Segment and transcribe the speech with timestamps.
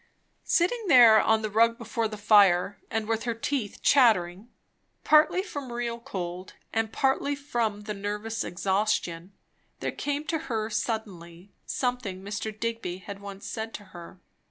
[0.47, 4.49] Sitting there on the rug before the fire, and with her teeth chattering,
[5.03, 9.31] partly from real cold and partly from the nervous exhaustion,
[9.79, 12.51] there came to her suddenly something Mr.
[12.59, 14.19] Digby had once said to her.